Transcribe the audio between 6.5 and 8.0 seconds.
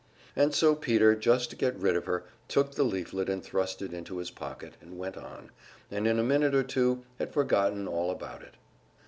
or two had forgotten